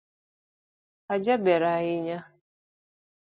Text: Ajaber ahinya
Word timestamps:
Ajaber 1.13 1.61
ahinya 1.73 2.17